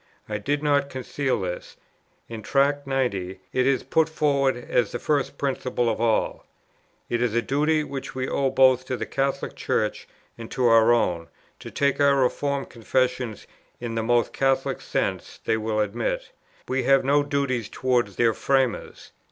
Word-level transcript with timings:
I 0.27 0.39
did 0.39 0.63
not 0.63 0.89
conceal 0.89 1.39
this: 1.41 1.77
in 2.27 2.41
Tract 2.41 2.87
90, 2.87 3.39
it 3.53 3.67
is 3.67 3.83
put 3.83 4.09
forward 4.09 4.57
as 4.57 4.91
the 4.91 4.97
first 4.97 5.37
principle 5.37 5.87
of 5.91 6.01
all, 6.01 6.43
"It 7.07 7.21
is 7.21 7.35
a 7.35 7.41
duty 7.43 7.83
which 7.83 8.15
we 8.15 8.27
owe 8.27 8.49
both 8.49 8.83
to 8.85 8.97
the 8.97 9.05
Catholic 9.05 9.55
Church, 9.55 10.07
and 10.39 10.49
to 10.49 10.65
our 10.65 10.91
own, 10.91 11.27
to 11.59 11.69
take 11.69 11.99
our 12.01 12.15
reformed 12.15 12.71
confessions 12.71 13.45
in 13.79 13.93
the 13.93 14.01
most 14.01 14.33
Catholic 14.33 14.81
sense 14.81 15.39
they 15.45 15.55
will 15.55 15.79
admit: 15.81 16.31
we 16.67 16.81
have 16.81 17.05
no 17.05 17.21
duties 17.21 17.69
towards 17.69 18.15
their 18.15 18.33
framers." 18.33 19.11